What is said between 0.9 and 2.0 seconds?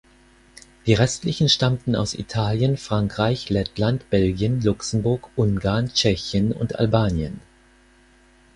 restlichen stammten